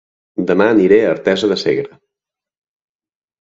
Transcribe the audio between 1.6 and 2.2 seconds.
Segre